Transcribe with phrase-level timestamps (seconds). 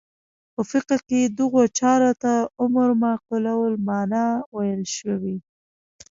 [0.53, 5.35] په فقه کې دغو چارو ته امور معقوله المعنی ویل شوي.